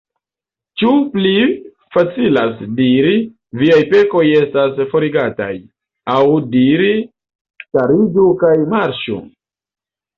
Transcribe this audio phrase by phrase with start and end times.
[0.81, 1.33] Ĉu pli
[1.97, 3.13] facilas diri:
[3.63, 5.53] Viaj pekoj estas forigataj;
[6.17, 6.21] aŭ
[6.59, 6.93] diri:
[7.69, 9.25] Stariĝu kaj marŝu?